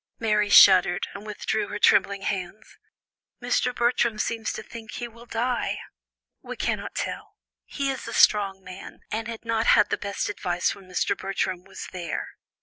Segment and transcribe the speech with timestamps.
[0.17, 2.75] Mary shuddered, and withdrew her trembling hands.
[3.39, 3.71] "Mr.
[3.71, 5.77] Bertram seems to think he will die."
[6.41, 7.35] "We cannot tell;
[7.65, 11.15] he is a strong man and had not had the best advice when Mr.
[11.15, 12.29] Bertram was there.